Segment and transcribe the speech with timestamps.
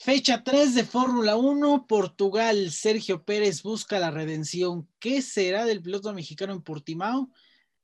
[0.00, 2.70] Fecha 3 de Fórmula 1, Portugal.
[2.70, 4.88] Sergio Pérez busca la redención.
[5.00, 7.30] ¿Qué será del piloto mexicano en Portimao?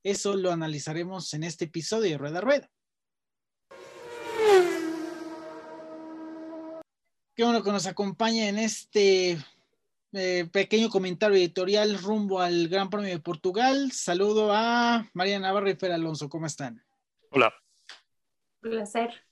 [0.05, 2.71] Eso lo analizaremos en este episodio de Rueda Rueda.
[7.35, 9.37] Qué bueno que nos acompaña en este
[10.13, 13.91] eh, pequeño comentario editorial rumbo al Gran Premio de Portugal.
[13.91, 16.29] Saludo a María Navarro y Fer Alonso.
[16.29, 16.81] ¿Cómo están?
[17.31, 17.53] Hola.
[18.61, 19.24] Placer.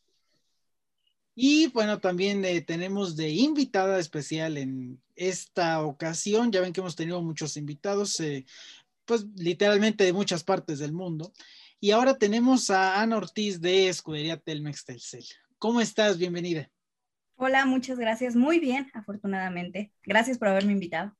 [1.34, 6.52] Y bueno, también eh, tenemos de invitada especial en esta ocasión.
[6.52, 8.44] Ya ven que hemos tenido muchos invitados, eh,
[9.06, 11.32] pues literalmente de muchas partes del mundo.
[11.80, 15.24] Y ahora tenemos a Ana Ortiz de Escudería Telmex Telcel.
[15.58, 16.18] ¿Cómo estás?
[16.18, 16.70] Bienvenida.
[17.36, 18.36] Hola, muchas gracias.
[18.36, 19.92] Muy bien, afortunadamente.
[20.04, 21.16] Gracias por haberme invitado.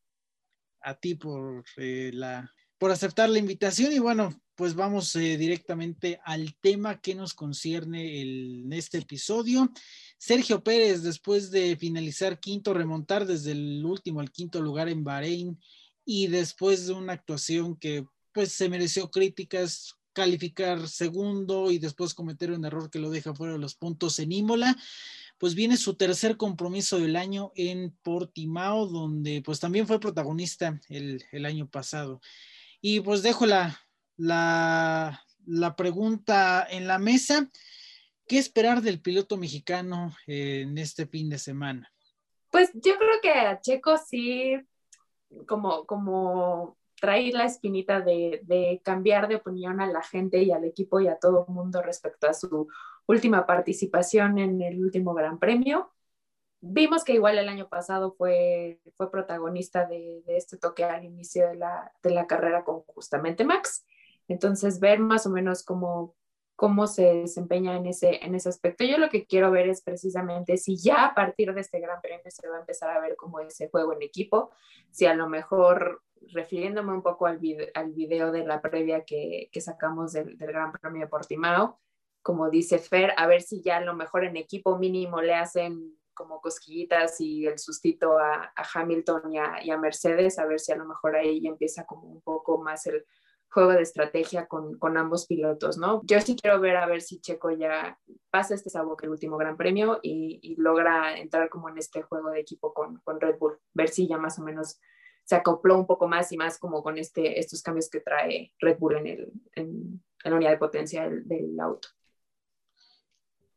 [0.80, 2.49] A ti por eh, la
[2.83, 8.23] por aceptar la invitación y bueno, pues vamos eh, directamente al tema que nos concierne
[8.23, 9.71] en este episodio.
[10.19, 15.61] Sergio Pérez, después de finalizar quinto, remontar desde el último al quinto lugar en Bahrein
[16.05, 22.51] y después de una actuación que pues se mereció críticas, calificar segundo y después cometer
[22.51, 24.77] un error que lo deja fuera de los puntos en Imola,
[25.39, 31.23] pues viene su tercer compromiso del año en Portimao, donde pues también fue protagonista el,
[31.30, 32.21] el año pasado.
[32.83, 33.80] Y pues dejo la,
[34.16, 37.49] la, la pregunta en la mesa.
[38.27, 41.91] ¿Qué esperar del piloto mexicano en este fin de semana?
[42.51, 44.57] Pues yo creo que a Checo sí,
[45.47, 50.65] como, como trae la espinita de, de, cambiar de opinión a la gente y al
[50.65, 52.69] equipo y a todo el mundo respecto a su
[53.07, 55.93] última participación en el último Gran Premio.
[56.65, 61.49] Vimos que igual el año pasado fue, fue protagonista de, de este toque al inicio
[61.49, 63.85] de la, de la carrera con justamente Max.
[64.28, 66.15] Entonces, ver más o menos cómo,
[66.55, 68.84] cómo se desempeña en ese, en ese aspecto.
[68.84, 72.22] Yo lo que quiero ver es precisamente si ya a partir de este gran premio
[72.28, 74.53] se va a empezar a ver cómo ese juego en equipo,
[74.93, 76.00] si a lo mejor
[76.33, 80.53] refiriéndome un poco al video, al video de la previa que, que sacamos del, del,
[80.53, 81.81] Gran Premio de Portimao,
[82.23, 85.99] como dice Fer, a ver si ya a lo mejor en equipo mínimo le hacen
[86.15, 90.73] como cosquillitas y el sustito a, Hamilton y a, y a Mercedes, a ver si
[90.73, 93.05] a lo mejor ahí empieza como un poco más el,
[93.53, 96.00] juego de estrategia con, con, ambos pilotos, ¿no?
[96.05, 97.99] Yo sí quiero ver a ver si Checo ya
[98.31, 102.41] pasa este sabor el último gran premio y, logra entrar como en este juego de
[102.41, 104.81] equipo con, con, Red Bull, ver si ya más o menos
[105.25, 108.79] se acopló un poco más y más como con este, estos cambios que trae Red
[108.79, 111.89] Bull en, el, en la unidad de potencia del, del auto.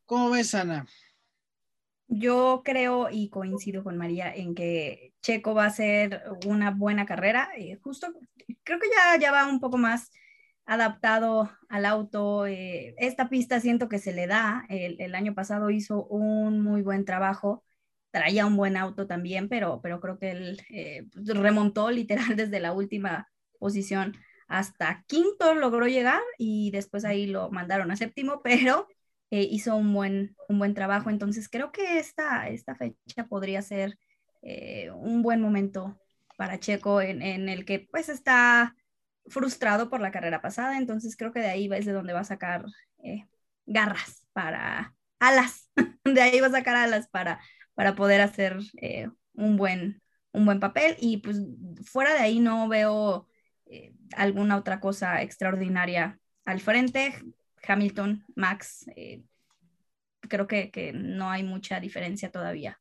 [0.05, 0.85] ¿Cómo ves, Ana?
[2.07, 7.49] Yo creo y coincido con María en que Checo va a ser una buena carrera.
[7.57, 8.07] Eh, justo
[8.63, 10.11] creo que ya, ya va un poco más
[10.65, 12.45] adaptado al auto.
[12.45, 14.65] Eh, esta pista siento que se le da.
[14.69, 17.63] El, año pasado hizo un muy buen trabajo.
[18.11, 22.73] Traía un buen auto también, pero, pero creo que él eh, remontó literal desde la
[22.73, 23.29] última
[23.59, 24.15] posición
[24.47, 28.87] hasta quinto logró llegar y después ahí lo mandaron a séptimo, pero
[29.31, 31.09] eh, hizo un buen, un buen trabajo.
[31.09, 33.97] Entonces creo que esta, esta fecha podría ser
[34.41, 35.99] eh, un buen momento
[36.37, 38.75] para Checo en, en, el que pues está
[39.27, 40.77] frustrado por la carrera pasada.
[40.77, 42.65] Entonces creo que de ahí es de donde va a sacar
[43.03, 43.25] eh,
[43.65, 45.71] garras para alas.
[46.03, 47.39] de ahí va a sacar alas para,
[47.73, 50.95] para poder hacer eh, un, buen, un buen papel.
[50.99, 51.37] Y pues
[51.83, 53.27] fuera de ahí no veo
[54.15, 57.15] alguna otra cosa extraordinaria al frente
[57.67, 59.23] Hamilton, Max, eh,
[60.21, 62.79] creo que, que, no hay mucha diferencia todavía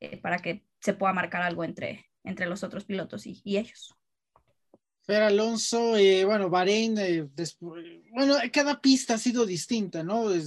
[0.00, 3.96] eh, para que se pueda marcar algo entre, entre los otros pilotos y, y ellos.
[5.06, 7.28] Fer Alonso, eh, bueno, Bahrein, eh,
[8.10, 10.28] bueno, cada pista ha sido distinta, ¿no?
[10.28, 10.42] De,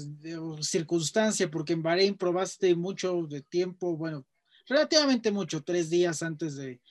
[0.62, 4.25] circunstancia, porque en Bahrein probaste mucho de tiempo, bueno,
[4.68, 6.81] relativamente mucho, tres días antes de,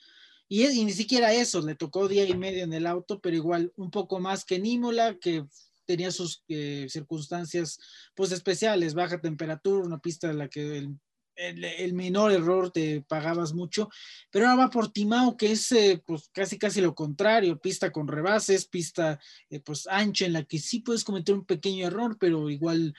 [0.47, 3.71] y, y, ni siquiera eso, le tocó día y medio en el auto, pero igual
[3.75, 5.45] un poco más que Nímola, que
[5.89, 7.79] tenía sus eh, circunstancias
[8.13, 13.89] pues especiales, baja temperatura, una pista en la que el, menor error te pagabas mucho,
[14.29, 18.07] pero ahora va por Timao, que es eh, pues casi casi lo contrario, pista con
[18.07, 19.19] rebases, pista
[19.49, 22.93] eh, pues ancha en la que sí puedes cometer un pequeño error, pero igual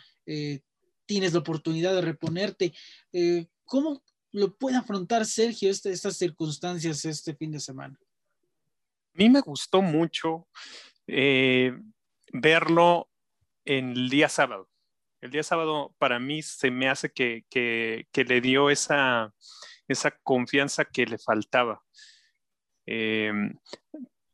[1.07, 2.73] tienes la oportunidad de reponerte.
[3.65, 4.03] ¿Cómo
[4.33, 7.97] lo puede afrontar Sergio este, estas circunstancias este fin de semana?
[9.15, 10.49] A mí me gustó mucho.
[12.33, 13.09] Verlo
[13.65, 14.69] el día sábado.
[15.21, 19.35] El día sábado para mí se me hace que, que, le dio esa,
[19.87, 21.83] esa, confianza que le faltaba.
[22.87, 23.33] Eh,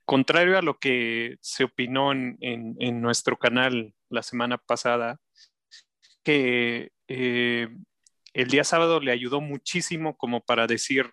[0.04, 5.18] contrario a lo que se opinó en, en, en, nuestro canal la semana pasada,
[6.22, 7.68] que eh,
[8.32, 11.10] el día sábado le ayudó muchísimo como para decir,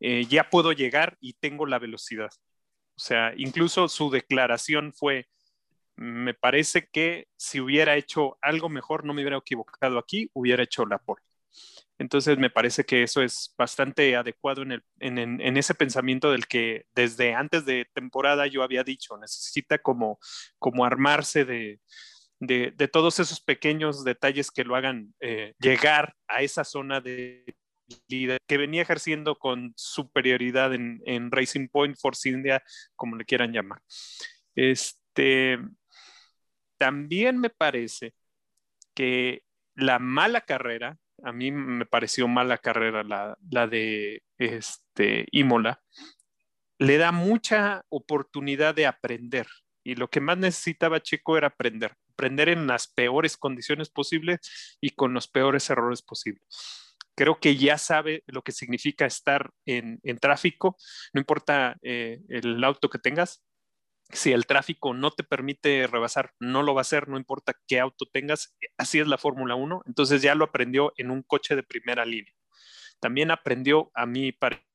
[0.00, 2.30] eh, ya puedo llegar y tengo la velocidad.
[2.96, 5.28] O sea, incluso su declaración fue,
[6.00, 10.86] me parece que si hubiera hecho algo mejor, no me hubiera equivocado aquí, hubiera hecho
[10.86, 11.22] la pole.
[11.98, 16.46] Entonces me parece que eso es bastante adecuado en, el, en, en, ese pensamiento del
[16.46, 20.18] que desde antes de temporada yo había dicho, necesita como,
[20.58, 21.80] como armarse de,
[22.38, 27.44] de, todos esos pequeños detalles que lo hagan eh, llegar a esa zona de
[28.08, 32.62] líder que venía ejerciendo con superioridad en Racing Point, Force India,
[32.96, 33.82] como le quieran llamar.
[34.54, 35.58] Este,
[36.80, 38.14] también me parece
[38.94, 39.42] que
[39.74, 45.82] la mala carrera a mí me pareció mala carrera la, la de este, Imola,
[46.78, 49.46] le da mucha oportunidad de aprender.
[49.84, 54.90] Y lo que más necesitaba Chico era aprender, aprender en las peores condiciones posibles y
[54.90, 56.42] con los peores errores posibles.
[57.14, 60.76] Creo que ya sabe lo que significa estar en, en tráfico,
[61.12, 63.42] no importa eh, el auto que tengas,
[64.12, 67.80] si el tráfico no te permite rebasar, no lo va a hacer, no importa qué
[67.80, 71.62] auto tengas, así es la Fórmula 1, entonces ya lo aprendió en un coche de
[71.62, 72.32] primera línea.
[73.00, 74.69] También aprendió, a mí parecer,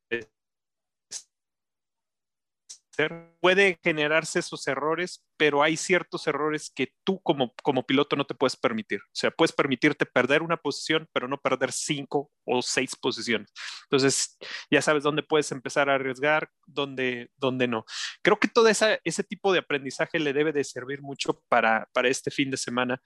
[3.40, 8.36] puede generarse esos errores, pero hay ciertos errores que tú como, como piloto no te
[8.36, 9.00] puedes permitir.
[9.00, 13.52] O sea, puedes permitirte perder una posición, pero no perder cinco o seis posiciones.
[13.84, 14.38] Entonces,
[14.72, 17.86] ya sabes dónde puedes empezar a arriesgar, dónde, dónde no.
[18.22, 22.10] Creo que todo esa, ese tipo de aprendizaje le debe de servir mucho para, para
[22.10, 23.02] este fin de semana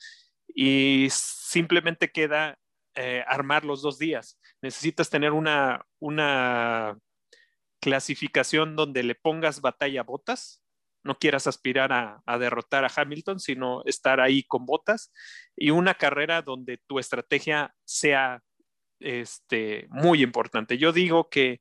[0.48, 2.58] y simplemente queda
[2.96, 4.40] eh, armar los dos días.
[4.62, 6.98] Necesitas tener una, una
[7.80, 10.64] clasificación donde le pongas batalla a botas,
[11.04, 15.12] no quieras aspirar a, derrotar a Hamilton, sino estar ahí con botas,
[15.56, 18.42] y una carrera donde tu estrategia sea
[19.00, 20.78] este, muy importante.
[20.78, 21.60] Yo digo que,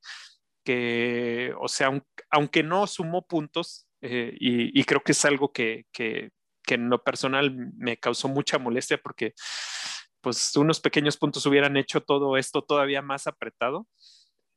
[1.57, 1.89] o sea,
[2.29, 6.31] aunque no sumó puntos, eh, y, y, creo que es algo que, que,
[6.63, 9.33] que en lo personal me causó mucha molestia porque
[10.21, 13.87] pues unos pequeños puntos hubieran hecho todo esto todavía más apretado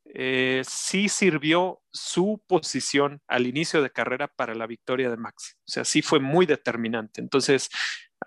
[0.05, 5.57] eh, sí sirvió su posición al inicio de carrera para la victoria de Max.
[5.59, 7.21] O sea, sí fue muy determinante.
[7.21, 7.69] Entonces,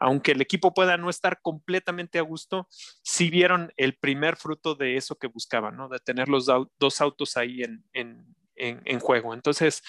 [0.01, 2.69] aunque el equipo pueda no estar completamente a gusto,
[3.03, 5.89] sí vieron el primer fruto de eso que buscaban, ¿no?
[5.89, 9.35] De tener los dos autos ahí en, en, en, juego.
[9.35, 9.83] Entonces,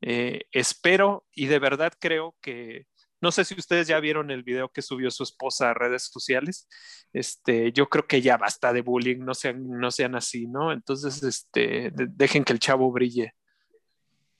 [0.00, 2.86] eh, espero y de verdad creo que
[3.20, 6.68] no sé si ustedes ya vieron el video que subió su esposa a redes sociales.
[7.12, 10.72] Este, yo creo que ya basta de bullying, no sean, no sean así, ¿no?
[10.72, 13.34] Entonces, este, dejen que el chavo brille.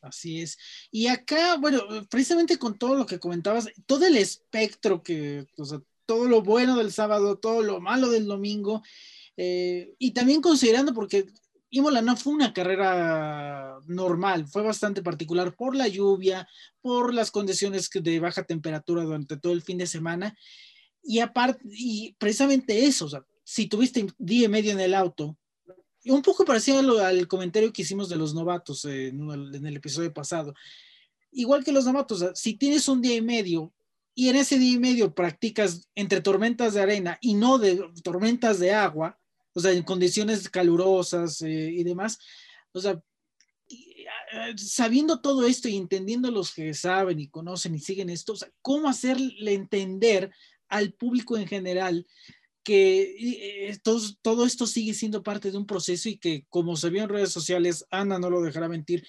[0.01, 0.57] Así es.
[0.91, 5.47] Y acá, bueno, precisamente con todo lo que comentabas, todo el espectro que,
[6.07, 8.83] todo lo bueno del sábado, todo lo malo del domingo,
[9.37, 11.27] eh, y también considerando, porque
[11.71, 16.49] Imola no fue una carrera normal, fue bastante particular por la lluvia,
[16.81, 20.37] por las condiciones de baja temperatura durante todo el fin de semana.
[21.03, 25.37] Y aparte, y precisamente eso, o sea, si tuviste día y medio en el auto,
[26.07, 29.21] un poco parecido al comentario que hicimos de los novatos en,
[29.55, 30.55] en el episodio pasado.
[31.33, 33.73] Igual que los novatos, si tienes un día y medio
[34.15, 38.59] y en ese día y medio practicas entre tormentas de arena y no de tormentas
[38.59, 39.19] de agua,
[39.59, 42.17] o sea, en condiciones calurosas eh, y demás,
[42.71, 43.03] o sea,
[44.33, 48.37] ah, sabiendo todo esto y entendiendo los que saben y conocen y siguen esto, o
[48.37, 50.31] sea, ¿cómo hacerle entender
[50.69, 52.07] al público en general
[52.63, 56.91] que eh, todo, todo, esto sigue siendo parte de un proceso y que como se
[56.91, 59.05] vio en redes sociales, Ana no lo dejará mentir,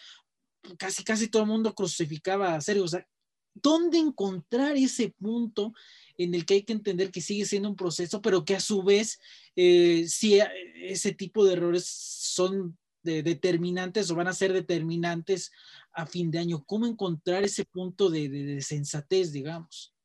[0.80, 3.08] casi casi todo el mundo crucificaba a Sergio, o sea,
[3.54, 5.74] ¿dónde encontrar ese punto
[6.20, 8.84] en el que hay que entender que sigue siendo un proceso, pero que a su
[8.84, 9.20] vez,
[9.56, 10.40] eh, si
[10.76, 15.52] ese tipo de errores son de, determinantes o van a ser determinantes
[15.94, 19.96] a fin de año, ¿cómo encontrar ese punto de, de, de sensatez, digamos?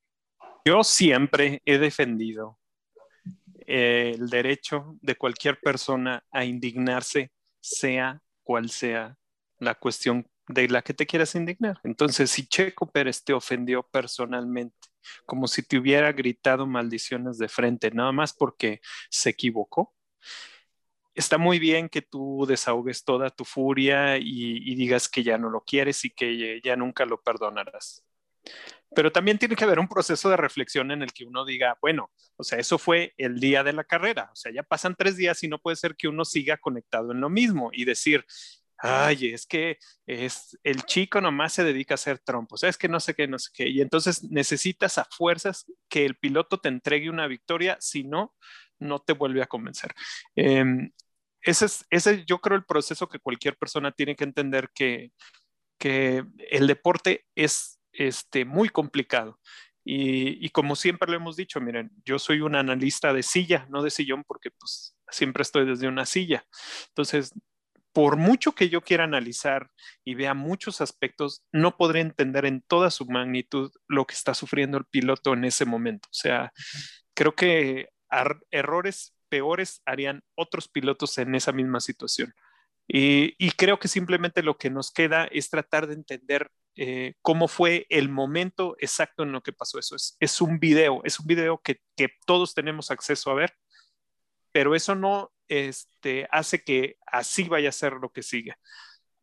[0.65, 2.59] Yo siempre he defendido
[3.67, 9.17] eh, el derecho de cualquier persona a indignarse, sea cual sea
[9.59, 11.81] la cuestión de la que te quieras indignar.
[11.83, 14.77] Entonces, si Checo Pérez te ofendió personalmente,
[15.27, 18.81] como si te hubiera gritado maldiciones de frente, nada más porque
[19.11, 19.95] se equivocó.
[21.15, 25.63] Está muy bien que tú desahogues toda tu furia y, digas que ya no lo
[25.63, 28.05] quieres y que ya nunca lo perdonarás.
[28.95, 32.11] Pero también tiene que haber un proceso de reflexión en el que uno diga, bueno,
[32.37, 35.43] o sea, eso fue el día de la carrera, o sea, ya pasan tres días
[35.43, 38.25] y no puede ser que uno siga conectado en lo mismo y decir,
[38.85, 43.01] ay, es que es, el chico nomás se dedica a hacer trompos, es que no
[43.01, 43.67] sé qué, no sé qué.
[43.69, 48.35] Y entonces necesitas a fuerzas que el piloto te entregue una victoria, si no,
[48.79, 49.93] no te vuelve a convencer.
[50.37, 50.93] Em,
[51.41, 55.13] ese es, ese yo creo el proceso que cualquier persona tiene que entender que,
[55.79, 59.41] que el deporte es este, muy complicado.
[59.87, 63.83] Y, y, como siempre lo hemos dicho, miren, yo soy un analista de silla, no
[63.83, 66.47] de sillón, porque pues siempre estoy desde una silla.
[66.89, 67.33] Entonces,
[67.95, 69.71] por mucho que yo quiera analizar
[70.05, 74.77] y vea muchos aspectos, no podré entender en toda su magnitud lo que está sufriendo
[74.77, 76.09] el piloto en ese momento.
[76.11, 76.53] O sea,
[77.15, 77.89] creo que
[78.51, 82.35] errores peores harían otros pilotos en esa misma situación.
[82.89, 87.87] Y, creo que simplemente lo que nos queda es tratar de entender eh, cómo fue
[87.89, 89.95] el momento exacto en lo que pasó eso.
[89.95, 93.55] Es, es un video, es un video que, que, todos tenemos acceso a ver,
[94.53, 98.55] pero eso no este, hace que así vaya a ser lo que sigue.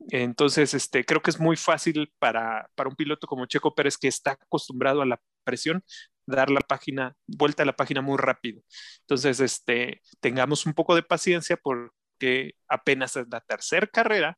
[0.10, 4.08] Entonces, este, creo que es muy fácil para, para un piloto como Checo Pérez que
[4.08, 5.84] está acostumbrado a la presión,
[6.26, 8.62] dar la página, vuelta a la página muy rápido.
[9.02, 14.38] Entonces, este, tengamos un poco de paciencia porque apenas es la tercera carrera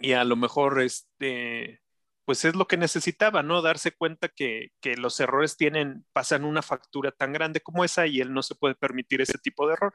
[0.00, 1.80] y a lo mejor, este,
[2.24, 3.62] pues es lo que necesitaba, ¿no?
[3.62, 8.20] Darse cuenta que, que los errores tienen, pasan una factura tan grande como esa y
[8.20, 9.94] él no se puede permitir ese tipo de error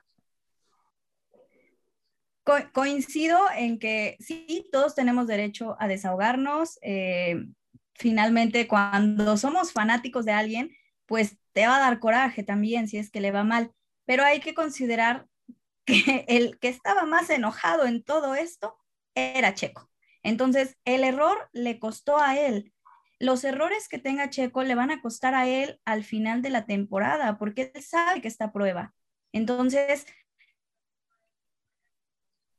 [2.73, 6.77] coincido en que sí, todos tenemos derecho a desahogarnos.
[6.81, 7.45] Eh,
[7.95, 10.71] finalmente, cuando somos fanáticos de alguien,
[11.05, 13.71] pues te va a dar coraje también si es que le va mal,
[14.05, 15.27] pero hay que considerar
[15.85, 18.77] que el que estaba más enojado en todo esto
[19.15, 19.89] era Checo.
[20.23, 22.73] Entonces, el error le costó a él.
[23.19, 26.65] Los errores que tenga Checo le van a costar a él al final de la
[26.65, 28.93] temporada, porque él sabe que está prueba.
[29.31, 30.05] Entonces,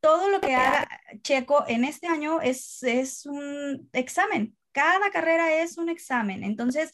[0.06, 0.86] todo lo que haga
[1.22, 4.56] Checo en este año es, es un examen.
[4.70, 6.44] Cada carrera es un examen.
[6.44, 6.92] Entonces,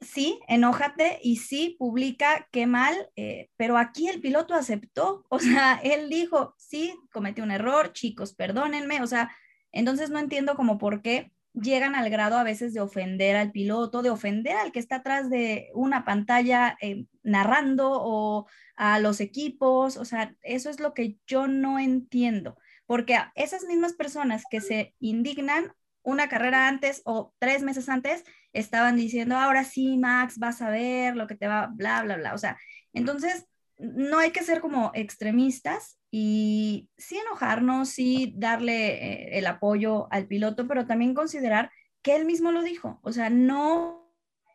[0.00, 5.78] sí, enójate y sí, publica qué mal, eh, pero aquí el piloto aceptó, o sea,
[5.84, 9.30] él dijo, sí, cometí un error, chicos, perdónenme, o sea,
[9.70, 14.02] entonces no entiendo como por qué llegan al grado a veces de ofender al piloto,
[14.02, 19.96] de ofender al que está atrás de una pantalla eh, narrando o a los equipos,
[19.96, 24.94] o sea, eso es lo que yo no entiendo, porque esas mismas personas que se
[24.98, 30.70] indignan una carrera antes o tres meses antes estaban diciendo, ahora sí, Max, vas a
[30.70, 32.34] ver lo que te va, bla, bla, bla.
[32.34, 32.58] O sea,
[32.92, 33.46] entonces
[33.78, 40.26] no hay que ser como extremistas y sí enojarnos, sí darle eh, el apoyo al
[40.26, 41.70] piloto, pero también considerar
[42.02, 43.00] que él mismo lo dijo.
[43.02, 44.01] O sea, no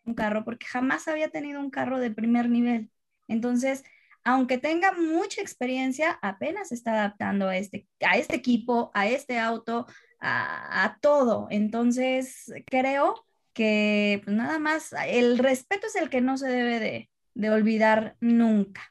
[0.08, 2.90] un carro, porque jamás había tenido un carro de primer nivel.
[3.28, 3.84] Entonces,
[4.24, 9.86] aunque tenga mucha experiencia, apenas está adaptando a este, a este equipo, a este auto,
[10.20, 11.48] a, todo.
[11.50, 17.10] Entonces, creo que pues, nada más, el respeto es el que no se debe de,
[17.36, 18.82] de olvidar nunca.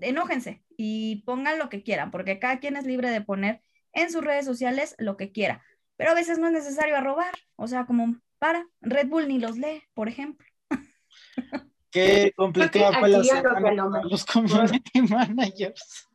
[0.00, 4.24] Enójense y pongan lo que quieran, porque cada quien es libre de poner en sus
[4.24, 5.62] redes sociales lo que quiera,
[5.96, 9.58] pero a veces no es necesario arrobar, o sea, como para, Red Bull ni los
[9.58, 10.47] lee, por ejemplo.
[11.90, 16.08] Qué complicado fue la los community managers.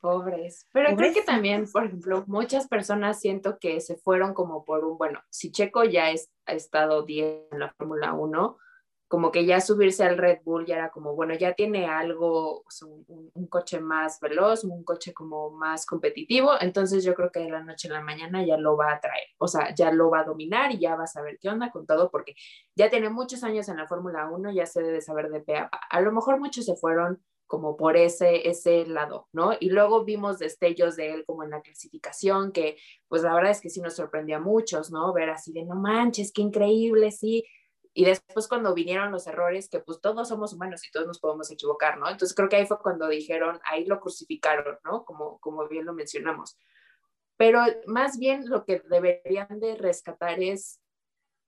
[0.00, 0.68] Pobres.
[0.72, 4.98] Pero creo que también, por ejemplo, muchas personas siento que se fueron como por un,
[4.98, 8.58] bueno, si Checo ya es, ha estado 10 en la Fórmula 1,
[9.08, 12.64] como que ya subirse al Red Bull ya era como, bueno, ya tiene algo,
[13.06, 17.62] un, coche más veloz, un coche como más competitivo, entonces yo creo que de la
[17.62, 20.24] noche a la mañana ya lo va a traer, o sea, ya lo va a
[20.24, 22.34] dominar y ya va a saber qué onda con todo, porque
[22.74, 25.70] ya tiene muchos años en la Fórmula 1, ya se debe saber de PA.
[25.90, 29.52] A lo mejor muchos se fueron como por ese, ese lado, ¿no?
[29.60, 33.60] Y luego vimos destellos de él como en la clasificación, que pues la verdad es
[33.60, 35.12] que sí nos sorprendió a muchos, ¿no?
[35.12, 37.44] Ver así de, no manches, qué increíble, sí.
[37.94, 41.50] Y después cuando vinieron los errores, que pues todos somos humanos y todos nos podemos
[41.50, 42.10] equivocar, ¿no?
[42.10, 45.04] Entonces creo que ahí fue cuando dijeron, ahí lo crucificaron, ¿no?
[45.04, 46.58] Como, como bien lo mencionamos.
[47.36, 50.80] Pero más bien lo que deberían de rescatar es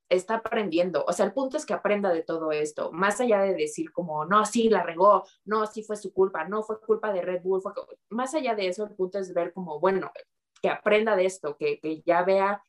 [0.08, 1.04] está aprendiendo.
[1.06, 4.24] O sea, el punto es que aprenda de todo esto, más allá de decir como,
[4.24, 7.62] no, sí, la regó, no, sí fue su culpa, no fue culpa de Red Bull,
[8.10, 10.12] más allá de eso, el punto es ver como, bueno,
[10.62, 12.62] que aprenda de esto, que, que ya vea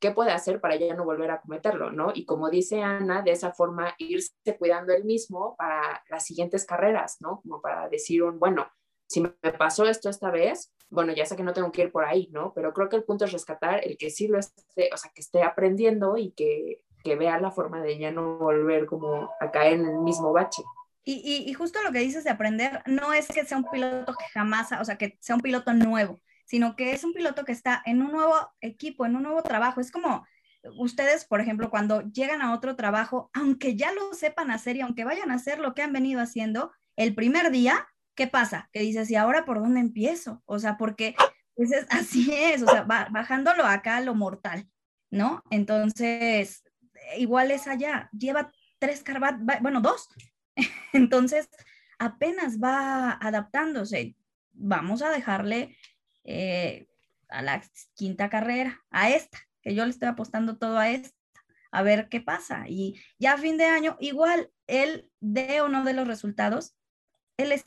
[0.00, 2.10] qué puede hacer para ya no volver a cometerlo, ¿no?
[2.14, 7.18] Y como dice Ana, de esa forma irse cuidando él mismo para las siguientes carreras,
[7.20, 7.40] ¿no?
[7.42, 8.66] Como para decir un, bueno,
[9.06, 12.04] si me pasó esto esta vez, bueno, ya sé que no tengo que ir por
[12.04, 12.52] ahí, ¿no?
[12.54, 15.20] Pero creo que el punto es rescatar el que sí lo esté, o sea, que
[15.20, 19.74] esté aprendiendo y que, que vea la forma de ya no volver como a caer
[19.74, 20.62] en el mismo bache.
[21.04, 24.12] Y, y, y, justo lo que dices de aprender no es que sea un piloto
[24.14, 27.52] que jamás, o sea, que sea un piloto nuevo, sino que es un piloto que
[27.52, 29.80] está en un nuevo equipo, en un nuevo trabajo.
[29.80, 30.26] Es como
[30.78, 35.04] ustedes, por ejemplo, cuando llegan a otro trabajo, aunque ya lo sepan hacer y aunque
[35.04, 38.68] vayan a hacer lo que han venido haciendo, el primer día, ¿qué pasa?
[38.72, 40.42] Que dices, ¿y ahora por dónde empiezo?
[40.44, 41.14] O sea, porque
[41.54, 44.68] pues así es, o sea, bajándolo acá a lo mortal,
[45.08, 45.44] ¿no?
[45.52, 46.64] Entonces,
[47.16, 50.08] igual es allá, lleva tres carbat, bueno, dos.
[50.92, 51.48] Entonces,
[52.00, 54.16] apenas va adaptándose.
[54.52, 55.76] Vamos a dejarle
[56.30, 56.88] eh,
[57.28, 57.62] a la
[57.94, 61.16] quinta carrera, a esta, que yo le estoy apostando todo a esta,
[61.72, 62.64] a ver qué pasa.
[62.68, 66.74] Y ya a fin de año, igual él dé o no de los resultados,
[67.36, 67.64] él es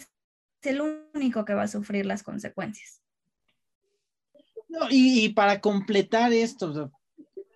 [0.61, 0.81] el
[1.13, 3.01] único que va a sufrir las consecuencias.
[4.89, 6.91] y, para completar esto,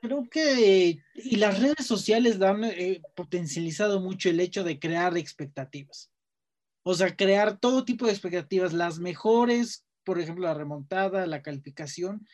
[0.02, 6.12] creo que y las redes sociales han eh, potencializado mucho el hecho de crear expectativas.
[6.84, 12.26] O sea, crear todo tipo de expectativas, las mejores, por ejemplo, la remontada, la calificación,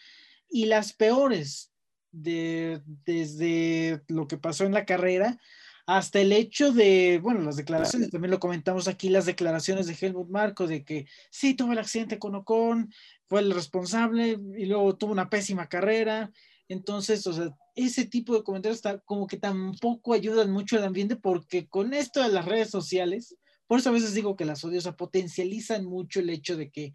[0.47, 1.71] y las peores,
[2.11, 5.39] de, desde lo que pasó en la carrera
[5.87, 10.29] hasta el hecho de, bueno, las declaraciones, también lo comentamos aquí, las declaraciones de Helmut
[10.29, 12.93] Marco de que sí, tuvo el accidente con Ocon,
[13.27, 16.31] fue el responsable y luego tuvo una pésima carrera.
[16.69, 21.15] Entonces, o sea, ese tipo de comentarios está, como que tampoco ayudan mucho al ambiente
[21.15, 24.95] porque con esto de las redes sociales, por eso a veces digo que las odiosas
[24.95, 26.93] potencializan mucho el hecho de que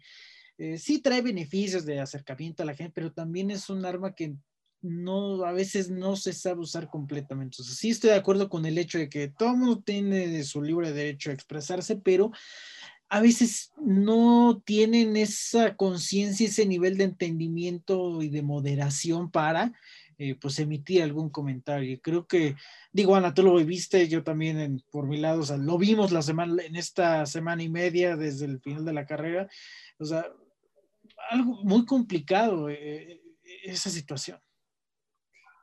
[0.59, 4.35] eh, sí trae beneficios de acercamiento a la gente, pero también es un arma que
[4.81, 7.63] no, a veces no se sabe usar completamente.
[7.63, 11.29] Sí estoy de acuerdo con el hecho de que todo mundo tiene su libre derecho
[11.29, 12.31] a expresarse, pero
[13.07, 19.73] a veces no tienen esa conciencia, ese nivel de entendimiento y de moderación para
[20.21, 21.97] eh, pues emitir algún comentario.
[22.01, 22.55] Creo que,
[22.91, 26.11] digo, Ana, tú lo viste, yo también en, por mi lado, o sea, lo vimos
[26.11, 29.47] la semana, en esta semana y media desde el final de la carrera,
[29.97, 30.27] o sea,
[31.29, 33.21] algo muy complicado eh,
[33.63, 34.39] esa situación.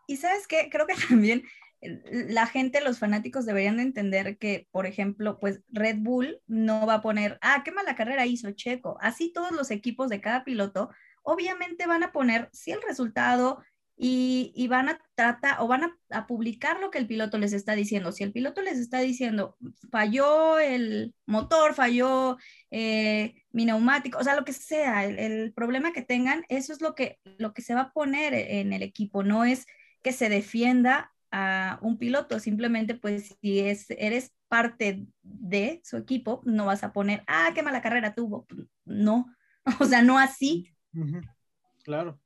[0.07, 1.43] Y sabes qué, creo que también
[1.81, 6.95] la gente, los fanáticos deberían de entender que, por ejemplo, pues Red Bull no va
[6.95, 8.99] a poner, ah, qué mala carrera hizo Checo.
[9.01, 10.91] Así todos los equipos de cada piloto,
[11.23, 13.63] obviamente van a poner, sí, el resultado,
[13.99, 18.13] y, van a tratar o van a, publicar lo que el piloto les está diciendo.
[18.13, 19.57] Si el piloto les está diciendo,
[19.91, 22.37] falló el motor, falló
[22.71, 26.95] eh, mi neumático, o sea, lo que sea, el, problema que tengan, eso es lo
[26.95, 29.67] que, lo que se va a poner en el equipo, no es
[30.03, 36.43] que se defienda a un piloto, simplemente pues si es, eres parte de su equipo,
[36.45, 38.47] no vas a poner, ah, qué mala carrera tuvo.
[38.85, 39.27] No,
[39.81, 40.71] o sea, no así.
[41.83, 42.21] Claro.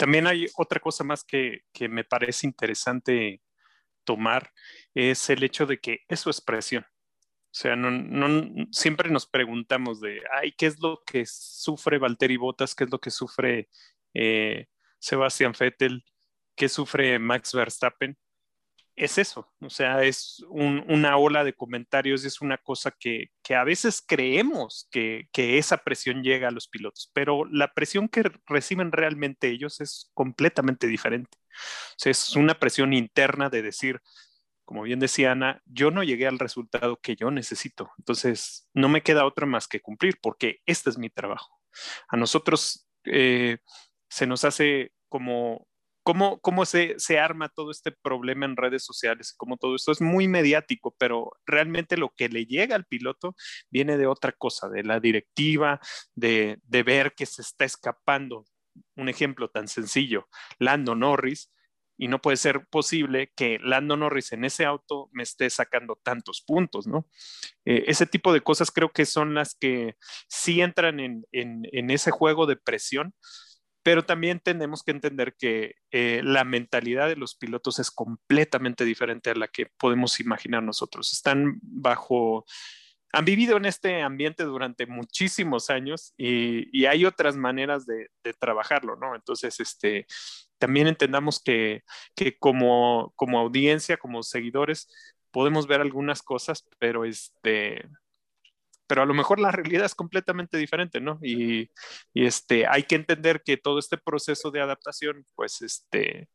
[0.00, 3.42] También hay otra cosa más que, me parece interesante
[4.02, 4.50] tomar,
[4.94, 6.84] es el hecho de que eso es presión.
[6.84, 12.74] O sea, no, siempre nos preguntamos de, ay, ¿qué es lo que sufre Valtteri Bottas?
[12.74, 13.68] ¿Qué es lo que sufre
[14.14, 16.02] eh, Sebastián Vettel?
[16.56, 18.16] ¿Qué sufre Max Verstappen?
[19.00, 24.04] Es eso, o sea, es una ola de comentarios, es una cosa que, a veces
[24.06, 29.80] creemos que, esa presión llega a los pilotos, pero la presión que reciben realmente ellos
[29.80, 31.30] es completamente diferente.
[31.32, 34.00] O sea, es una presión interna de decir,
[34.66, 39.02] como bien decía Ana, yo no llegué al resultado que yo necesito, entonces no me
[39.02, 41.58] queda otra más que cumplir, porque este es mi trabajo.
[42.08, 43.58] A nosotros eh,
[44.10, 45.66] se nos hace como
[46.02, 50.00] cómo, cómo se, se, arma todo este problema en redes sociales, como todo esto es
[50.00, 53.34] muy mediático, pero realmente lo que le llega al piloto
[53.70, 55.80] viene de otra cosa, de la directiva,
[56.14, 58.44] de, de ver que se está escapando.
[58.96, 61.52] Un ejemplo tan sencillo, Lando Norris,
[62.00, 66.42] y no puede ser posible que Lando Norris en ese auto me esté sacando tantos
[66.46, 67.06] puntos, ¿no?
[67.66, 71.90] Eh, ese tipo de cosas creo que son las que sí entran en, en, en
[71.90, 73.12] ese juego de presión,
[73.82, 79.30] pero también tenemos que entender que eh, la mentalidad de los pilotos es completamente diferente
[79.30, 81.12] a la que podemos imaginar nosotros.
[81.12, 82.44] Están bajo,
[83.12, 89.14] han vivido en este ambiente durante muchísimos años y, hay otras maneras de, trabajarlo, ¿no?
[89.14, 90.06] Entonces, este,
[90.58, 91.82] también entendamos que,
[92.14, 94.88] que como, como audiencia, como seguidores,
[95.30, 97.88] podemos ver algunas cosas, pero este,
[98.90, 101.20] pero a lo mejor la realidad es completamente diferente, ¿no?
[101.22, 101.70] Y,
[102.12, 106.28] este, hay que entender que todo este proceso de adaptación, pues, este,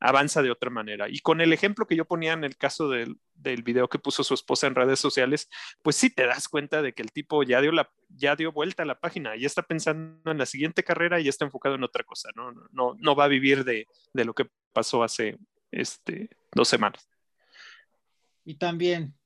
[0.00, 1.08] avanza de otra manera.
[1.08, 4.24] Y con el ejemplo que yo ponía en el caso del, del, video que puso
[4.24, 5.48] su esposa en redes sociales,
[5.80, 8.82] pues sí te das cuenta de que el tipo ya dio, la, ya dio vuelta
[8.82, 11.84] a la página, ya está pensando en la siguiente carrera y ya está enfocado en
[11.84, 12.50] otra cosa, ¿no?
[12.72, 15.38] No, no va a vivir de, de lo que pasó hace
[15.70, 17.08] este, dos semanas.
[18.44, 19.19] Y también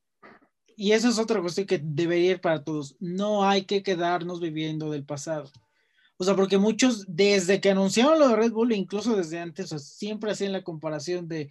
[0.76, 2.96] y eso es otra cuestión que debería ir para todos.
[3.00, 5.50] No hay que quedarnos viviendo del pasado.
[6.16, 10.30] O sea, porque muchos, desde que anunciaron lo de Red Bull, incluso desde antes, siempre
[10.30, 11.50] hacían la comparación de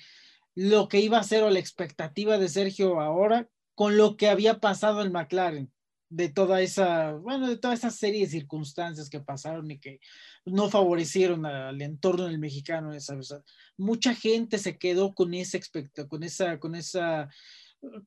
[0.56, 4.60] lo que iba a ser o la expectativa de Sergio ahora con lo que había
[4.60, 5.72] pasado en McLaren,
[6.10, 10.00] de toda esa, bueno, de toda esa serie de circunstancias que pasaron y que
[10.46, 12.94] no favorecieron al entorno del mexicano.
[12.94, 13.18] Esa,
[13.78, 15.60] mucha gente se quedó con ese
[16.08, 17.30] con esa, con esa,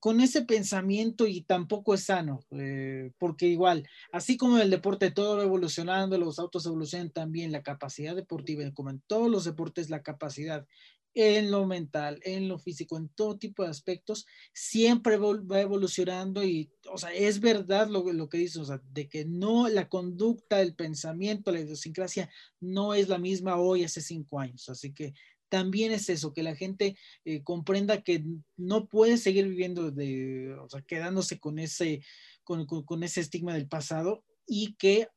[0.00, 5.36] con ese pensamiento y tampoco es sano, eh, porque igual, así como el deporte todo
[5.36, 10.02] va evolucionando, los autos evolucionan también, la capacidad deportiva, como en todos los deportes, la
[10.02, 10.66] capacidad
[11.14, 16.70] en lo mental, en lo físico, en todo tipo de aspectos, siempre va evolucionando y,
[16.92, 20.60] o sea, es verdad lo, lo que dices, o sea, de que no, la conducta,
[20.60, 22.28] el pensamiento, la idiosincrasia
[22.60, 25.14] no es la misma hoy hace cinco años, así que
[25.48, 28.24] también es eso, que la gente eh, comprenda que
[28.56, 32.02] no puede seguir viviendo de, o sea, quedándose con ese,
[32.44, 35.08] con, con ese estigma del pasado y que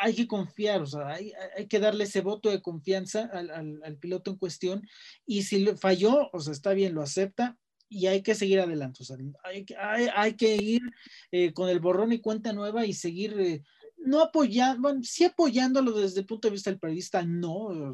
[0.00, 1.32] hay que confiar, o sea, hay,
[1.68, 4.88] que darle ese voto de confianza al, piloto en cuestión
[5.26, 7.56] y si falló, o sea, está bien, lo acepta
[7.88, 9.16] y hay que seguir adelante, o sea,
[10.14, 10.82] hay, que ir
[11.32, 13.62] eh, con el borrón y cuenta nueva y seguir, eh,
[14.08, 17.92] no apoyando, bueno, sí apoyándolo desde el punto de vista del periodista, no,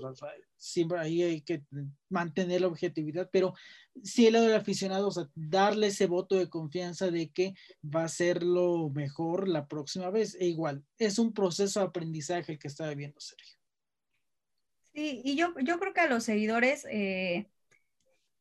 [0.57, 1.63] siempre ahí hay que
[2.09, 3.55] mantener la objetividad, pero
[4.03, 8.05] sí el lado del aficionado, o sea, darle ese voto de confianza de que va
[8.05, 10.37] a ser lo mejor la próxima vez.
[10.41, 13.59] E igual, es un proceso de aprendizaje que está viviendo Sergio.
[14.95, 17.51] Sí, y yo, yo creo que a los seguidores, eh,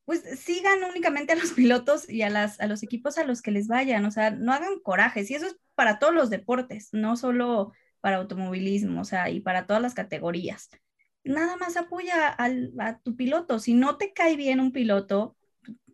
[0.06, 3.52] pues sigan únicamente a los pilotos y a, las, a los equipos a los que
[3.52, 7.16] les vayan, o sea, no hagan corajes, y eso es para todos los deportes, no
[7.18, 10.70] solo para automovilismo, o sea, y para todas las categorías
[11.24, 13.60] nada más apoya a tu piloto.
[13.60, 15.36] Si no te cae bien un piloto,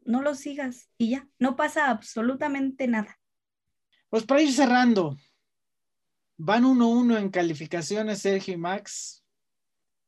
[0.05, 3.19] no lo sigas y ya, no pasa absolutamente nada.
[4.09, 5.17] Pues para ir cerrando,
[6.37, 9.23] van 1-1 en calificaciones Sergio y Max.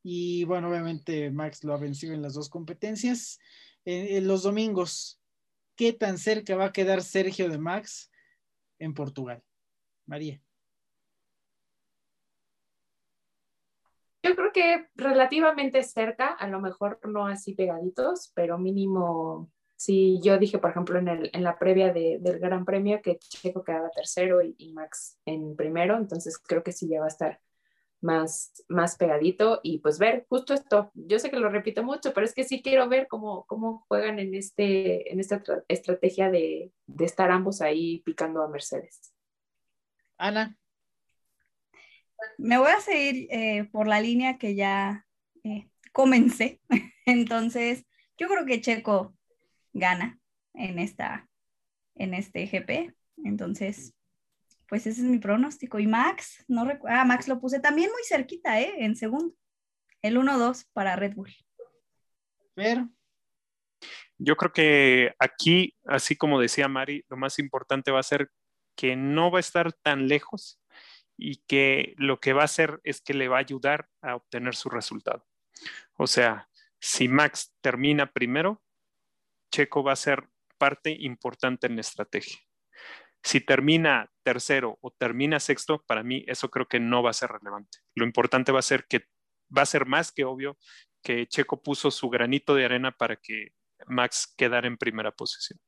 [0.04, 3.40] Y bueno, obviamente Max lo ha vencido en las dos competencias.
[3.86, 5.22] En los domingos,
[5.76, 8.12] ¿qué tan cerca va a quedar Sergio de Max
[8.80, 9.44] en Portugal?
[10.06, 10.42] María.
[14.24, 20.38] Yo creo que relativamente cerca, a lo mejor no así pegaditos, pero mínimo, si yo
[20.38, 24.42] dije, por ejemplo, en, el, en la previa del Gran Premio que Checo quedaba tercero
[24.44, 27.42] y, Max en primero, entonces creo que sí ya va a estar
[28.02, 30.92] más, más pegadito y pues ver justo esto.
[30.94, 34.20] Yo sé que lo repito mucho, pero es que sí quiero ver cómo, cómo juegan
[34.20, 39.14] en, este, en esta estrategia de, de estar ambos ahí picando a Mercedes.
[40.18, 40.58] Ana
[42.38, 45.06] me voy a seguir eh, por la línea que ya
[45.44, 46.62] eh, comencé.
[47.06, 47.86] Entonces,
[48.18, 49.16] yo creo que Checo
[49.74, 50.20] gana
[50.54, 51.30] en, esta,
[51.96, 52.94] en este GP.
[53.24, 53.94] Entonces,
[54.72, 55.80] pues ese es mi pronóstico.
[55.80, 58.74] Y Max, no ah, Max lo puse también muy cerquita, ¿eh?
[58.78, 59.36] En segundo.
[60.02, 61.36] El 1-2 para Red Bull.
[62.54, 62.90] Pero.
[64.18, 68.32] Yo creo que aquí, así como decía Mari, lo más importante va a ser
[68.78, 70.62] que no va a estar tan lejos
[71.18, 74.56] y que lo que va a hacer es que le va a ayudar a obtener
[74.56, 75.28] su resultado.
[75.98, 76.48] O sea,
[76.80, 78.64] si Max termina primero,
[79.52, 82.40] Checo va a ser parte importante en la estrategia.
[83.24, 87.30] Si termina tercero o termina sexto, para mí eso creo que no va a ser
[87.30, 87.80] relevante.
[87.96, 89.06] Lo importante va a ser que
[89.56, 90.58] va a ser más que obvio
[91.02, 93.54] que Checo puso su granito de arena para que
[93.88, 95.60] Max quedara en primera posición.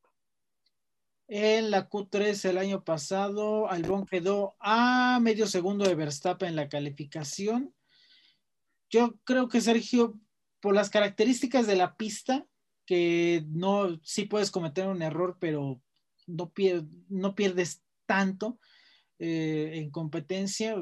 [1.28, 6.70] En la Q3 el año pasado, Albon quedó a medio segundo de Verstappen en la
[6.70, 7.74] calificación.
[8.90, 10.20] Yo creo que Sergio,
[10.60, 12.46] por las características de la pista,
[12.86, 15.82] que no, sí puedes cometer un error, pero
[16.28, 18.60] no, pierdes tanto
[19.20, 20.76] eh, en competencia,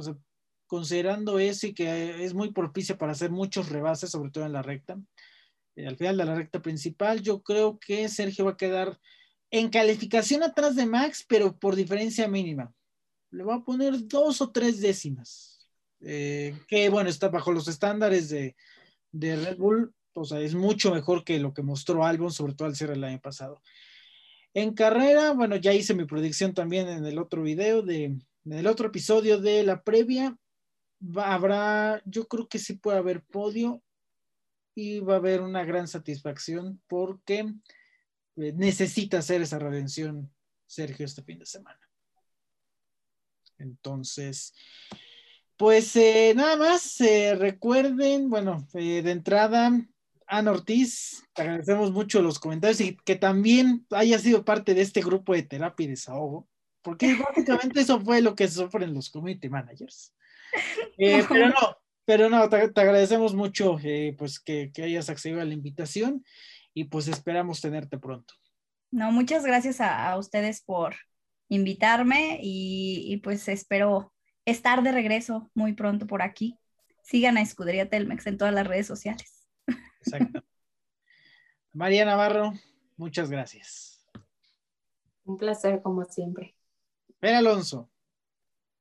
[0.67, 4.61] considerando eso y que es muy propicia para hacer muchos rebases, sobre todo en la
[4.61, 4.99] recta.
[5.75, 8.99] Eh, al final de la recta principal, yo creo que Sergio va a quedar
[9.51, 12.73] en calificación atrás de Max, pero por diferencia mínima.
[13.31, 15.51] Le voy a poner dos o tres décimas.
[16.01, 18.55] Eh, que bueno, está bajo los estándares de,
[19.13, 22.75] Red Bull, o sea, es mucho mejor que lo que mostró Albon, sobre todo al
[22.75, 23.61] cierre el año pasado.
[24.53, 28.67] En carrera, bueno, ya hice mi predicción también en el otro video, de, en el
[28.67, 30.37] otro episodio de la previa.
[31.15, 33.81] habrá, yo creo que sí puede haber podio
[34.75, 37.53] y va a haber una gran satisfacción porque
[38.37, 40.33] eh, necesita hacer esa redención
[40.65, 41.79] Sergio este fin de semana.
[43.57, 44.53] Entonces,
[45.55, 49.71] pues eh, nada más, eh, recuerden, bueno, de entrada,
[50.31, 55.01] Ana Ortiz, te agradecemos mucho los comentarios y que también haya sido parte de este
[55.01, 56.47] grupo de terapia y desahogo,
[56.81, 60.13] porque básicamente eso fue lo que sufren los community managers.
[60.97, 63.77] pero no, pero no, te, agradecemos mucho
[64.17, 66.23] pues que, que hayas accedido a la invitación
[66.73, 68.33] y pues esperamos tenerte pronto.
[68.89, 70.95] No, muchas gracias a, ustedes por,
[71.51, 74.13] invitarme y, pues espero
[74.45, 76.57] estar de regreso muy pronto por aquí.
[77.03, 79.40] Sigan a Escudería Telmex en todas las redes sociales.
[80.03, 80.43] Exacto.
[81.73, 82.53] María Navarro,
[82.97, 84.09] muchas gracias.
[85.23, 86.55] Un placer, como siempre.
[87.21, 87.89] Ven Alonso.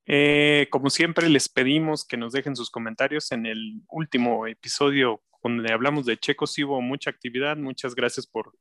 [0.07, 5.73] Eh, como siempre, les pedimos que nos dejen sus comentarios en el último episodio donde
[5.73, 6.59] hablamos de checos.
[6.59, 7.57] hubo mucha actividad.
[7.57, 8.53] Muchas gracias por,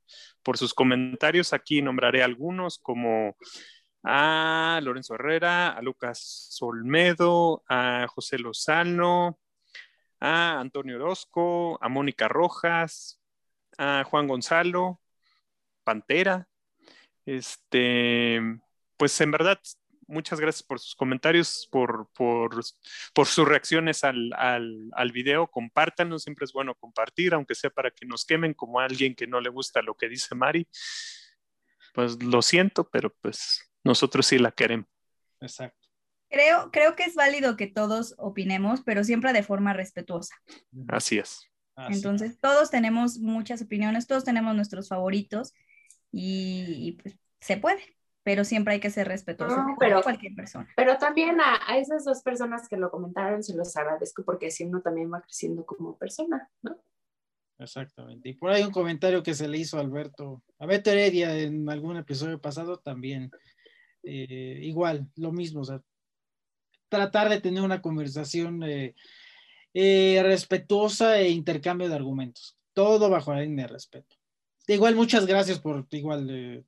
[0.44, 1.54] por sus comentarios.
[1.54, 3.36] Aquí nombraré algunos como
[4.04, 9.40] a Lorenzo Herrera, a Lucas Olmedo, a José Lozano,
[10.20, 13.22] a Antonio Orozco, a Mónica Rojas,
[13.78, 15.02] a Juan Gonzalo,
[15.84, 16.48] Pantera.
[17.26, 18.42] Este,
[18.98, 19.60] pues en verdad
[20.10, 22.64] muchas gracias por sus comentarios, por, por,
[23.26, 25.48] sus reacciones al, al, video.
[25.48, 29.28] Compártanos, siempre es bueno compartir, aunque sea para que nos quemen como a alguien que
[29.28, 30.68] no le gusta lo que dice Mari.
[31.94, 34.88] Pues lo siento, pero pues nosotros sí la queremos.
[35.40, 35.79] Exacto.
[36.30, 40.36] Creo, creo que es válido que todos opinemos, pero siempre de forma respetuosa.
[40.88, 41.50] Así es.
[41.90, 45.54] Entonces, todos tenemos muchas opiniones, todos tenemos nuestros favoritos
[46.12, 47.82] y pues se puede
[48.30, 50.70] pero siempre hay que ser respetuoso no, pero, cualquier persona.
[50.76, 54.82] Pero también a, esas dos personas que lo comentaron se los agradezco porque así uno
[54.82, 56.78] también va creciendo como persona, ¿no?
[57.58, 58.30] Exactamente.
[58.30, 61.68] Y por ahí un comentario que se le hizo a Alberto, a Beto Heredia en
[61.70, 63.32] algún episodio pasado también,
[64.04, 65.82] eh, igual, lo mismo, o sea,
[66.90, 68.96] tratar de tener una conversación eh,
[69.74, 74.16] eh, respetuosa e intercambio de argumentos, todo bajo la línea de respeto.
[74.68, 76.66] igual, muchas gracias por igual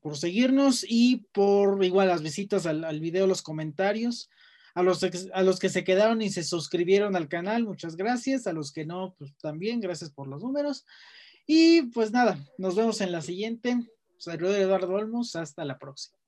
[0.00, 4.30] por, seguirnos y por igual las visitas al, al video, los comentarios.
[4.74, 5.02] A los,
[5.32, 8.46] a los que se quedaron y se suscribieron al canal, muchas gracias.
[8.46, 10.84] A los que no, pues también, gracias por los números.
[11.46, 13.78] Y pues nada, nos vemos en la siguiente.
[14.18, 16.18] Saludos Eduardo Olmos, hasta la próxima.